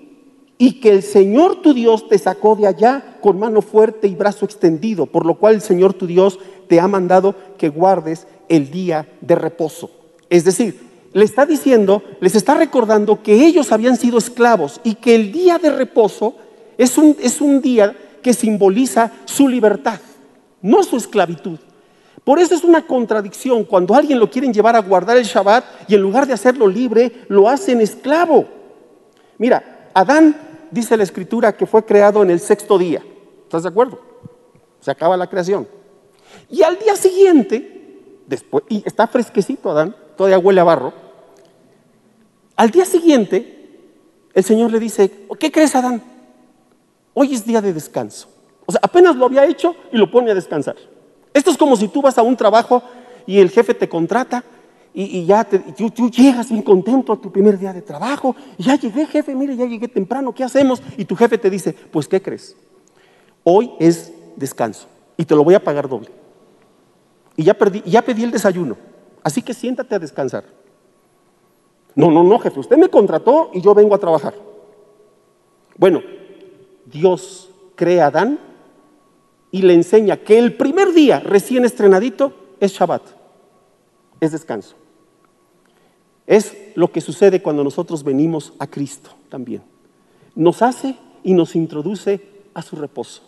[0.57, 4.43] y que el Señor tu Dios te sacó de allá con mano fuerte y brazo
[4.43, 9.07] extendido, por lo cual el Señor tu Dios te ha mandado que guardes el día
[9.21, 9.89] de reposo.
[10.29, 10.81] Es decir,
[11.13, 15.59] le está diciendo, les está recordando que ellos habían sido esclavos y que el día
[15.59, 16.35] de reposo
[16.81, 19.99] es un, es un día que simboliza su libertad,
[20.63, 21.59] no su esclavitud.
[22.23, 25.93] Por eso es una contradicción cuando alguien lo quieren llevar a guardar el Shabbat y
[25.93, 28.47] en lugar de hacerlo libre, lo hacen esclavo.
[29.37, 30.35] Mira, Adán
[30.71, 33.03] dice la escritura que fue creado en el sexto día.
[33.43, 34.01] ¿Estás de acuerdo?
[34.79, 35.67] Se acaba la creación.
[36.49, 40.93] Y al día siguiente, después, y está fresquecito Adán, todavía huele a barro.
[42.55, 43.69] Al día siguiente,
[44.33, 46.10] el Señor le dice, ¿qué crees Adán?
[47.13, 48.27] Hoy es día de descanso.
[48.65, 50.75] O sea, apenas lo había hecho y lo pone a descansar.
[51.33, 52.83] Esto es como si tú vas a un trabajo
[53.25, 54.43] y el jefe te contrata
[54.93, 58.35] y, ya tú, llegas bien contento a tu primer día de trabajo.
[58.57, 60.81] Y ya llegué, jefe, mire, ya llegué temprano, ¿qué hacemos?
[60.97, 62.55] Y tu jefe te dice, pues, ¿qué crees?
[63.43, 66.09] Hoy es descanso y te lo voy a pagar doble.
[67.37, 68.77] Y ya, ya pedí el desayuno,
[69.23, 70.43] así que siéntate a descansar.
[71.95, 74.33] No, no, no, jefe, usted me contrató y yo vengo a trabajar.
[75.77, 76.01] Bueno,
[76.91, 78.39] Dios crea a Adán
[79.51, 83.03] y le enseña que el primer día recién estrenadito es Shabbat,
[84.19, 84.75] es descanso.
[86.27, 89.63] Es lo que sucede cuando nosotros venimos a Cristo también.
[90.35, 92.21] Nos hace y nos introduce
[92.53, 93.23] a su reposo.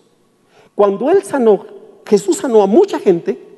[0.75, 1.65] Cuando Él sanó,
[2.05, 3.53] Jesús sanó a mucha gente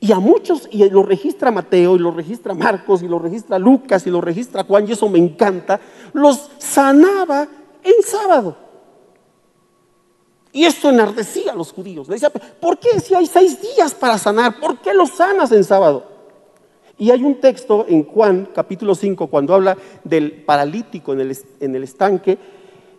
[0.00, 4.04] y a muchos, y lo registra Mateo, y lo registra Marcos, y lo registra Lucas,
[4.04, 5.80] y lo registra Juan, y eso me encanta,
[6.12, 7.46] los sanaba
[7.84, 8.56] en sábado.
[10.52, 12.08] Y esto enardecía a los judíos.
[12.08, 14.60] Le decía, ¿por qué si hay seis días para sanar?
[14.60, 16.04] ¿Por qué los sanas en sábado?
[16.98, 22.38] Y hay un texto en Juan capítulo 5 cuando habla del paralítico en el, estanque,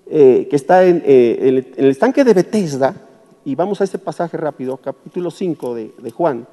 [0.08, 1.38] eh, que está en, eh,
[1.78, 2.96] en, el, estanque de Bethesda,
[3.46, 6.48] y vamos a ese pasaje rápido, capítulo 5 de, Juan.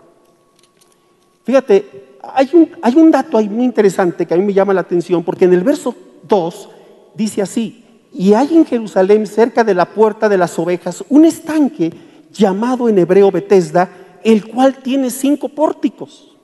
[1.45, 4.83] Fíjate, hay un, hay un dato ahí muy interesante que a mí me llama la
[4.83, 5.95] atención, porque en el verso
[6.29, 6.69] 2
[7.15, 11.93] dice así, y hay en Jerusalén, cerca de la puerta de las ovejas, un estanque
[12.33, 13.91] llamado en hebreo Bethesda,
[14.25, 16.37] el cual tiene cinco pórticos.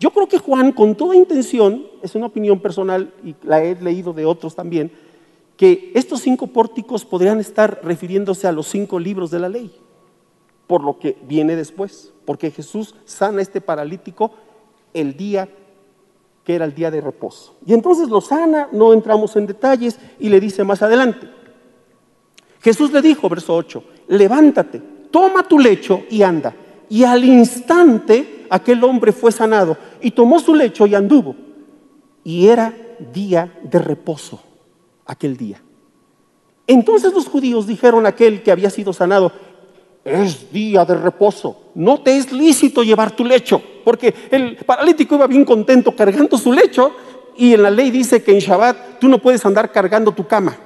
[0.00, 4.12] Yo creo que Juan, con toda intención, es una opinión personal y la he leído
[4.12, 4.92] de otros también,
[5.56, 9.72] que estos cinco pórticos podrían estar refiriéndose a los cinco libros de la ley,
[10.68, 14.30] por lo que viene después, porque Jesús sana a este paralítico
[14.94, 15.48] el día
[16.48, 17.56] que era el día de reposo.
[17.66, 21.28] Y entonces lo sana, no entramos en detalles, y le dice más adelante,
[22.62, 24.80] Jesús le dijo, verso 8, levántate,
[25.10, 26.56] toma tu lecho y anda.
[26.88, 31.36] Y al instante aquel hombre fue sanado y tomó su lecho y anduvo.
[32.24, 32.72] Y era
[33.12, 34.40] día de reposo
[35.04, 35.60] aquel día.
[36.66, 39.32] Entonces los judíos dijeron a aquel que había sido sanado,
[40.10, 45.26] es día de reposo, no te es lícito llevar tu lecho, porque el paralítico iba
[45.26, 46.92] bien contento cargando su lecho
[47.36, 50.56] y en la ley dice que en Shabbat tú no puedes andar cargando tu cama.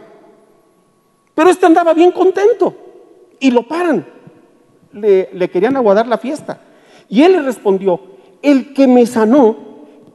[1.34, 2.74] Pero este andaba bien contento
[3.40, 4.06] y lo paran
[4.92, 6.60] le, querían aguardar la fiesta.
[7.08, 8.00] Y él le respondió,
[8.42, 9.56] el que me sanó,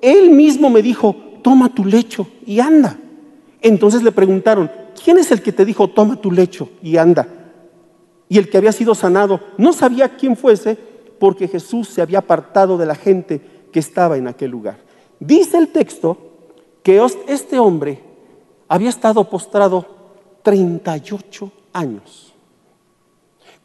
[0.01, 2.97] él mismo me dijo, toma tu lecho y anda.
[3.61, 4.71] Entonces le preguntaron,
[5.03, 7.27] ¿quién es el que te dijo, toma tu lecho y anda?
[8.29, 10.77] Y el que había sido sanado no sabía quién fuese
[11.19, 14.77] porque Jesús se había apartado de la gente que estaba en aquel lugar.
[15.19, 16.17] Dice el texto
[16.83, 18.01] que este hombre
[18.67, 19.85] había estado postrado
[20.43, 22.33] 38 años.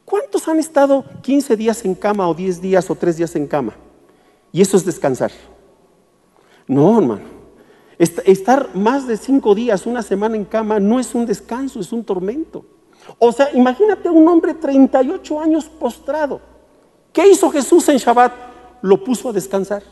[0.05, 3.75] ¿Cuántos han estado 15 días en cama o 10 días o 3 días en cama?
[4.53, 5.31] Y eso es descansar.
[6.66, 7.42] No, hermano.
[7.98, 12.05] Estar más de 5 días, una semana en cama, no es un descanso, es un
[12.05, 12.64] tormento.
[13.18, 16.40] O sea, imagínate un hombre 38 años postrado.
[17.12, 18.32] ¿Qué hizo Jesús en Shabbat?
[18.82, 19.82] Lo puso a descansar.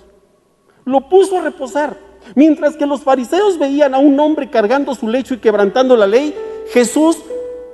[0.84, 1.96] Lo puso a reposar.
[2.34, 6.34] Mientras que los fariseos veían a un hombre cargando su lecho y quebrantando la ley,
[6.72, 7.18] Jesús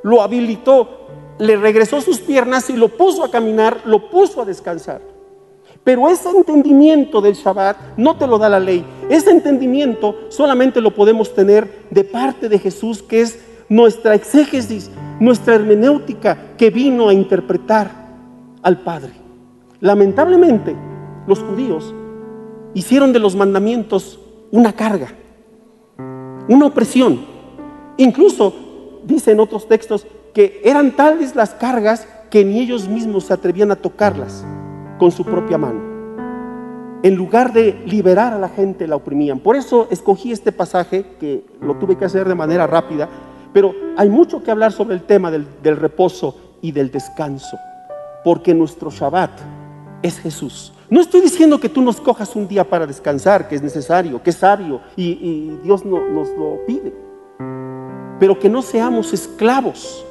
[0.03, 5.01] lo habilitó, le regresó sus piernas y lo puso a caminar, lo puso a descansar.
[5.85, 8.85] Pero ese entendimiento del Shabbat no te lo da la ley.
[9.09, 15.55] Ese entendimiento solamente lo podemos tener de parte de Jesús, que es nuestra exégesis, nuestra
[15.55, 17.91] hermenéutica que vino a interpretar
[18.63, 19.13] al Padre.
[19.81, 20.75] Lamentablemente,
[21.27, 21.95] los judíos
[22.75, 25.09] hicieron de los mandamientos una carga,
[26.49, 27.21] una opresión.
[27.97, 28.55] Incluso
[29.05, 33.77] dicen otros textos que eran tales las cargas que ni ellos mismos se atrevían a
[33.77, 34.45] tocarlas
[34.99, 35.81] con su propia mano.
[37.03, 39.39] En lugar de liberar a la gente, la oprimían.
[39.39, 43.09] Por eso escogí este pasaje, que lo tuve que hacer de manera rápida,
[43.57, 45.47] pero hay mucho que hablar sobre el tema del,
[45.79, 47.57] reposo y del descanso,
[48.23, 49.31] porque nuestro Shabbat
[50.03, 50.75] es Jesús.
[50.91, 54.29] No estoy diciendo que tú nos cojas un día para descansar, que es necesario, que
[54.29, 56.93] es sabio y, Dios nos lo pide,
[58.21, 60.05] pero que no seamos esclavos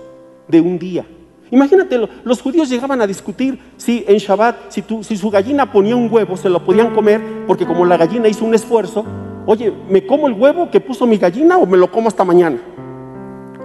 [0.47, 1.05] de un día.
[1.51, 6.11] Imagínate, los judíos llegaban a discutir si en Shabbat, si, si su gallina ponía un
[6.11, 9.05] huevo, se lo podían comer, porque como la gallina hizo un esfuerzo,
[9.45, 12.57] oye, ¿me como el huevo que puso mi gallina o me lo como hasta mañana?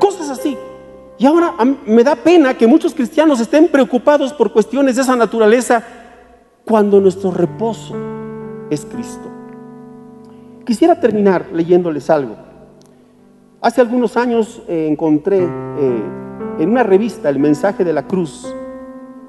[0.01, 0.59] Cosas así.
[1.19, 1.55] Y ahora
[1.87, 5.85] me da pena que muchos cristianos estén preocupados por cuestiones de esa naturaleza
[6.65, 7.95] cuando nuestro reposo
[8.71, 9.29] es Cristo.
[10.65, 12.37] Quisiera terminar leyéndoles algo.
[13.61, 16.03] Hace algunos años eh, encontré eh,
[16.59, 18.47] en una revista, El mensaje de la cruz,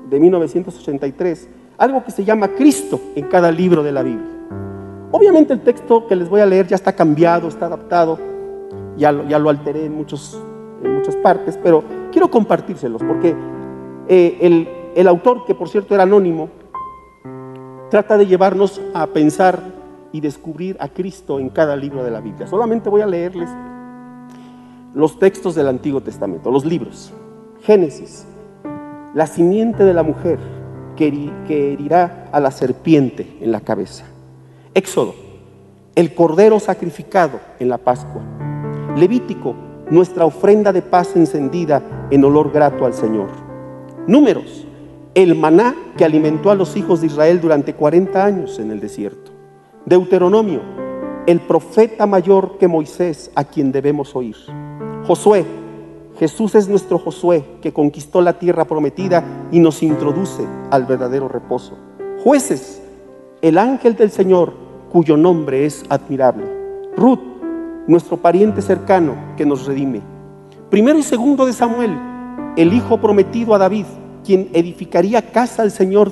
[0.09, 4.27] de 1983, algo que se llama Cristo en cada libro de la Biblia.
[5.11, 8.19] Obviamente el texto que les voy a leer ya está cambiado, está adaptado,
[8.97, 10.41] ya lo, ya lo alteré en, muchos,
[10.83, 13.35] en muchas partes, pero quiero compartírselos porque
[14.07, 16.49] eh, el, el autor, que por cierto era anónimo,
[17.89, 19.59] trata de llevarnos a pensar
[20.11, 22.47] y descubrir a Cristo en cada libro de la Biblia.
[22.47, 23.49] Solamente voy a leerles
[24.93, 27.13] los textos del Antiguo Testamento, los libros.
[27.63, 28.25] Génesis,
[29.13, 30.39] la simiente de la mujer
[30.95, 31.07] que,
[31.73, 34.05] herirá a la serpiente en la cabeza.
[34.73, 35.15] Éxodo,
[35.95, 38.21] el cordero sacrificado en la Pascua.
[38.95, 39.55] Levítico,
[39.91, 43.29] nuestra ofrenda de paz encendida en olor grato al Señor.
[44.07, 44.65] Números,
[45.13, 49.31] el maná que alimentó a los hijos de Israel durante 40 años en el desierto.
[49.85, 50.61] Deuteronomio,
[51.27, 54.37] el profeta mayor que Moisés a quien debemos oír.
[55.05, 55.45] Josué,
[56.17, 61.77] Jesús es nuestro Josué que conquistó la tierra prometida y nos introduce al verdadero reposo.
[62.23, 62.81] Jueces,
[63.41, 64.53] el ángel del Señor
[64.91, 66.45] cuyo nombre es admirable.
[66.95, 67.30] Ruth,
[67.91, 70.01] nuestro pariente cercano que nos redime.
[70.69, 71.91] Primero y segundo de Samuel,
[72.55, 73.85] el hijo prometido a David
[74.23, 76.09] quien edificaría casa al Señor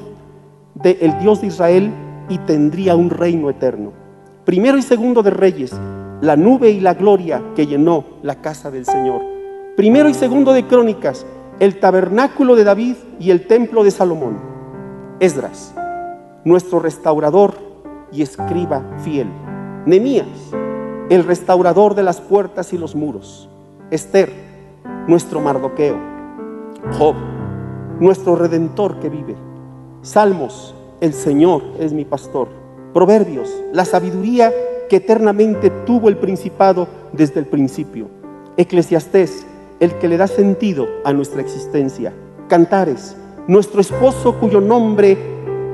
[0.75, 1.93] del Dios de Israel
[2.27, 3.93] y tendría un reino eterno.
[4.43, 5.71] Primero y segundo de Reyes,
[6.19, 9.21] la nube y la gloria que llenó la casa del Señor.
[9.77, 11.25] Primero y segundo de Crónicas,
[11.61, 14.37] el tabernáculo de David y el templo de Salomón.
[15.21, 15.73] Esdras,
[16.43, 17.53] nuestro restaurador
[18.11, 19.27] y escriba fiel.
[19.85, 20.27] Nemías,
[21.09, 23.49] el restaurador de las puertas y los muros.
[23.89, 24.31] Esther,
[25.07, 25.97] nuestro Mardoqueo.
[26.97, 27.15] Job,
[27.99, 29.35] nuestro redentor que vive.
[30.03, 32.47] Salmos, el Señor es mi pastor.
[32.93, 34.53] Proverbios, la sabiduría
[34.87, 38.07] que eternamente tuvo el principado desde el principio.
[38.57, 39.45] Eclesiastés,
[39.79, 42.13] el que le da sentido a nuestra existencia.
[42.47, 43.15] Cantares,
[43.47, 45.17] nuestro esposo cuyo nombre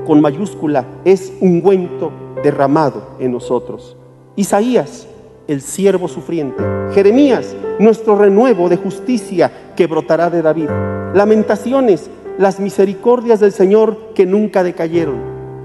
[0.06, 2.10] con mayúscula es ungüento
[2.42, 3.96] derramado en nosotros.
[4.36, 5.06] Isaías,
[5.48, 6.62] el siervo sufriente.
[6.92, 10.68] Jeremías, nuestro renuevo de justicia que brotará de David.
[11.14, 15.16] Lamentaciones, las misericordias del Señor que nunca decayeron.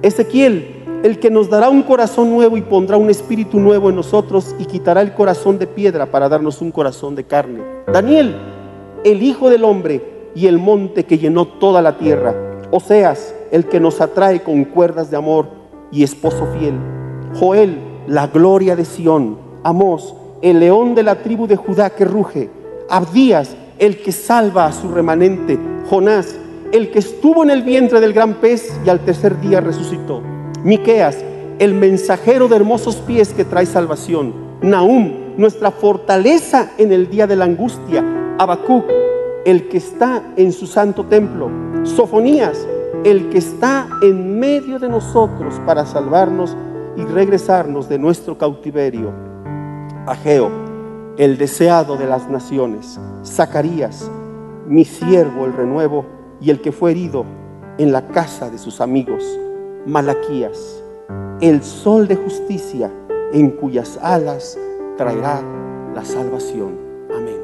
[0.02, 4.56] Ezequiel, el que nos dará un corazón nuevo y pondrá un espíritu nuevo en nosotros
[4.60, 7.62] y quitará el corazón de piedra para darnos un corazón de carne.
[7.92, 8.36] Daniel,
[9.04, 12.36] el Hijo del Hombre y el monte que llenó toda la tierra.
[12.70, 15.48] Oseas, el que nos atrae con cuerdas de amor
[15.92, 16.76] y esposo fiel.
[17.34, 17.78] Joel,
[18.08, 19.38] la gloria de Sión.
[19.64, 22.49] Amós, el león de la tribu de Judá que ruge.
[22.89, 25.59] Abdías, el que salva a su remanente.
[25.89, 26.36] Jonás,
[26.72, 30.22] el que estuvo en el vientre del gran pez y al tercer día resucitó.
[30.64, 31.18] Miqueas,
[31.59, 34.34] el mensajero de hermosos pies que trae salvación.
[34.62, 38.03] Nahum, nuestra fortaleza en el día de la angustia.
[38.39, 38.86] Habacuc,
[39.45, 41.49] el que está en su santo templo.
[41.84, 42.68] Sofonías,
[43.03, 46.55] el que está en medio de nosotros para salvarnos
[46.97, 49.31] y regresarnos de nuestro cautiverio.
[50.08, 50.49] Ageo,
[51.18, 52.99] el deseado de las naciones.
[53.24, 54.10] Zacarías,
[54.66, 56.06] mi siervo el renuevo
[56.41, 57.24] y el que fue herido
[57.78, 59.24] en la casa de sus amigos.
[59.86, 60.84] Malaquías,
[61.39, 62.91] el sol de justicia
[63.32, 64.58] en cuyas alas
[64.97, 65.43] traerá
[65.93, 66.80] la salvación.
[67.16, 67.39] Amén.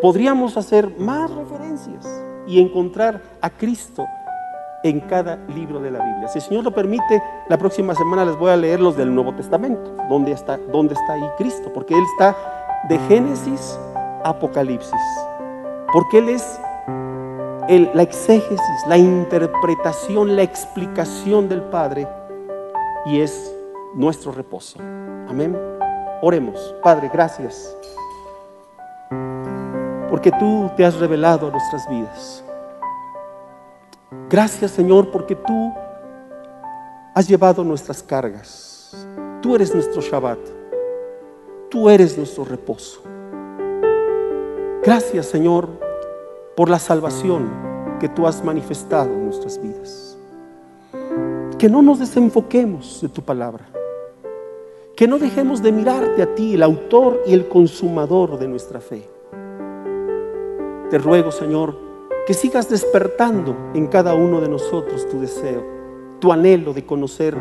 [0.00, 2.06] Podríamos hacer más referencias
[2.46, 4.06] y encontrar a Cristo
[4.84, 6.28] en cada libro de la Biblia.
[6.28, 9.34] Si el Señor lo permite, la próxima semana les voy a leer los del Nuevo
[9.34, 12.36] Testamento, donde está, dónde está ahí Cristo, porque Él está
[12.88, 13.78] de Génesis
[14.22, 14.92] a Apocalipsis,
[15.90, 16.60] porque Él es
[17.94, 22.06] la exégesis, la interpretación, la explicación del Padre
[23.06, 23.54] y es
[23.94, 24.78] nuestro reposo.
[25.28, 25.58] Amén.
[26.20, 26.74] Oremos.
[26.82, 27.74] Padre, gracias.
[30.10, 32.44] Porque tú te has revelado a nuestras vidas.
[34.28, 35.72] Gracias Señor porque tú
[37.14, 39.06] has llevado nuestras cargas.
[39.40, 40.38] Tú eres nuestro Shabbat.
[41.70, 43.02] Tú eres nuestro reposo.
[44.82, 45.68] Gracias Señor
[46.56, 47.48] por la salvación
[48.00, 50.16] que tú has manifestado en nuestras vidas.
[51.58, 53.66] Que no nos desenfoquemos de tu palabra.
[54.96, 59.08] Que no dejemos de mirarte a ti, el autor y el consumador de nuestra fe.
[60.90, 61.83] Te ruego, Señor,
[62.26, 65.62] que sigas despertando en cada uno de nosotros tu deseo,
[66.20, 67.36] tu anhelo de conocer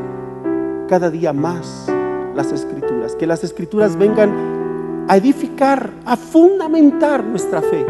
[0.89, 1.87] cada día más
[2.35, 3.15] las escrituras.
[3.15, 7.85] Que las escrituras vengan a edificar, a fundamentar nuestra fe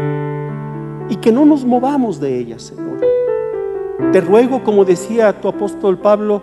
[1.08, 3.00] y que no nos movamos de ellas, Señor.
[4.12, 6.42] Te ruego, como decía tu apóstol Pablo,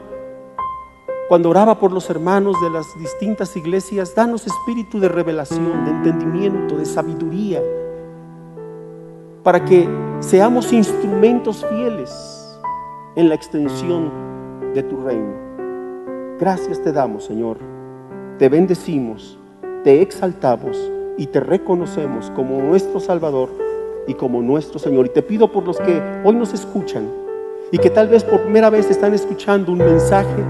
[1.29, 6.75] cuando oraba por los hermanos de las distintas iglesias, danos espíritu de revelación, de entendimiento,
[6.77, 7.61] de sabiduría,
[9.43, 9.87] para que
[10.19, 12.59] seamos instrumentos fieles
[13.15, 14.11] en la extensión
[14.73, 15.33] de tu reino.
[16.39, 17.57] Gracias te damos, Señor.
[18.37, 19.37] Te bendecimos,
[19.83, 23.49] te exaltamos y te reconocemos como nuestro Salvador
[24.07, 25.07] y como nuestro Señor.
[25.07, 27.07] Y te pido por los que hoy nos escuchan
[27.71, 30.43] y que tal vez por primera vez están escuchando un mensaje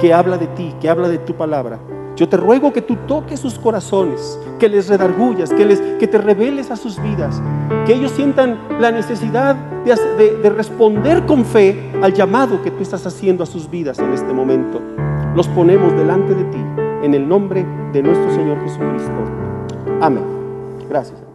[0.00, 1.78] que habla de ti, que habla de tu palabra.
[2.16, 6.18] Yo te ruego que tú toques sus corazones, que les redargullas, que, les, que te
[6.18, 7.42] reveles a sus vidas,
[7.86, 13.06] que ellos sientan la necesidad de, de responder con fe al llamado que tú estás
[13.06, 14.80] haciendo a sus vidas en este momento.
[15.34, 16.58] Los ponemos delante de ti
[17.02, 19.12] en el nombre de nuestro Señor Jesucristo.
[20.00, 20.24] Amén.
[20.88, 21.31] Gracias.